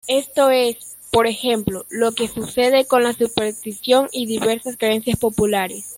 Esto 0.07 0.49
es, 0.49 0.97
por 1.11 1.27
ejemplo, 1.27 1.85
lo 1.91 2.11
que 2.13 2.27
sucede 2.27 2.87
con 2.87 3.03
la 3.03 3.13
superstición 3.13 4.09
y 4.11 4.25
diversas 4.25 4.75
creencias 4.75 5.19
populares. 5.19 5.85